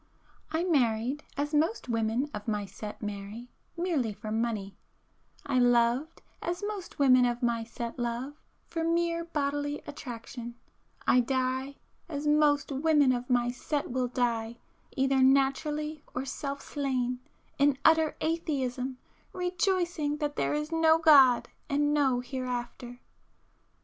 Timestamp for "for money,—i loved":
4.13-6.23